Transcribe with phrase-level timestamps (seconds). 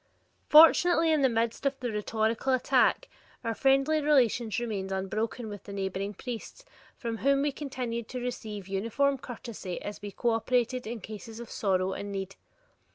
[0.49, 3.07] Fortunately in the midst of the rhetorical attack,
[3.43, 6.65] our friendly relations remained unbroken with the neighboring priests
[6.97, 11.93] from whom we continued to receive uniform courtesy as we cooperated in cases of sorrow
[11.93, 12.35] and need.